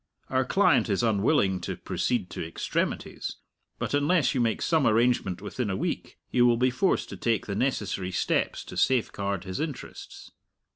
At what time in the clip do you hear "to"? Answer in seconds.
1.61-1.75, 2.31-2.43, 7.09-7.17, 8.63-8.77